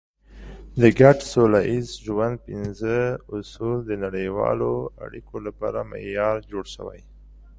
[0.81, 2.95] د ګډ سوله ییز ژوند پنځه
[3.37, 4.73] اصول د نړیوالو
[5.05, 7.01] اړیکو لپاره معیار جوړ شوی.